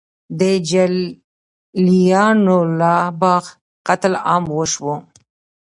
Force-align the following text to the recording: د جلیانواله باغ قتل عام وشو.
د 0.39 0.41
جلیانواله 0.69 2.95
باغ 3.21 3.45
قتل 3.87 4.13
عام 4.27 4.45
وشو. 4.57 4.93